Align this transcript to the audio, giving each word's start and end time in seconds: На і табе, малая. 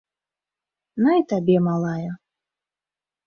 На 1.07 1.11
і 1.19 1.27
табе, 1.33 1.57
малая. 1.67 2.09